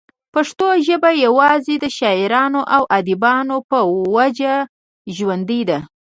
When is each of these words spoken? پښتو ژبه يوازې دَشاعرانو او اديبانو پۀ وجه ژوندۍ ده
پښتو 0.33 0.67
ژبه 0.87 1.09
يوازې 1.25 1.75
دَشاعرانو 1.83 2.61
او 2.75 2.83
اديبانو 2.97 3.57
پۀ 3.69 3.79
وجه 4.15 4.55
ژوندۍ 5.15 5.61
ده 5.69 5.77